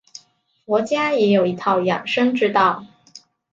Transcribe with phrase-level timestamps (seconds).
[0.65, 2.87] 佛家也有一套养生之道。